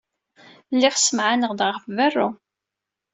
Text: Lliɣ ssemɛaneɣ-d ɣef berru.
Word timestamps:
Lliɣ 0.73 0.95
ssemɛaneɣ-d 0.97 1.61
ɣef 1.69 1.83
berru. 1.95 2.29